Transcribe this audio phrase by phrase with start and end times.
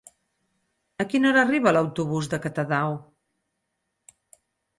[1.03, 2.97] A quina hora arriba l'autobús de Catadau?